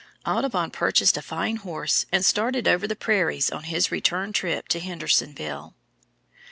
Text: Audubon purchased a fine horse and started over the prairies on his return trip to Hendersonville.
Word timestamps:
Audubon 0.25 0.71
purchased 0.71 1.15
a 1.15 1.21
fine 1.21 1.57
horse 1.57 2.07
and 2.11 2.25
started 2.25 2.67
over 2.67 2.87
the 2.87 2.95
prairies 2.95 3.51
on 3.51 3.65
his 3.65 3.91
return 3.91 4.33
trip 4.33 4.67
to 4.67 4.79
Hendersonville. 4.79 5.75